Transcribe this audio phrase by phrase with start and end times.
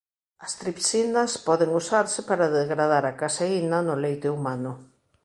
[0.45, 4.71] As tripsinas poden usarse para degradar a caseína no leite humano.